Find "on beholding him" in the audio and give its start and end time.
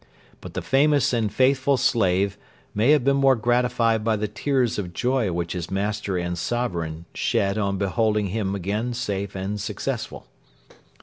7.59-8.55